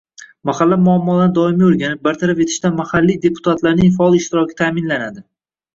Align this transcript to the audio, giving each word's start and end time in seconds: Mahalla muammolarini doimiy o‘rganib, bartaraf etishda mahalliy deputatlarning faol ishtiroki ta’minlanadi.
Mahalla 0.49 0.77
muammolarini 0.85 1.35
doimiy 1.35 1.67
o‘rganib, 1.69 2.01
bartaraf 2.09 2.43
etishda 2.47 2.73
mahalliy 2.81 3.21
deputatlarning 3.29 3.95
faol 4.01 4.23
ishtiroki 4.23 4.63
ta’minlanadi. 4.65 5.29